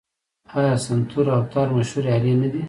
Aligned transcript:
آیا 0.57 0.75
سنتور 0.85 1.25
او 1.35 1.41
تار 1.51 1.67
مشهورې 1.75 2.09
الې 2.15 2.33
نه 2.41 2.47
دي؟ 2.51 2.59